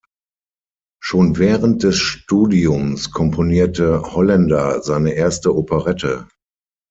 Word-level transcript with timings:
Schon 0.99 1.37
während 1.37 1.83
des 1.83 1.99
Studiums 1.99 3.11
komponierte 3.11 4.01
Hollaender 4.01 4.81
seine 4.81 5.11
erste 5.11 5.53
Operette. 5.55 6.27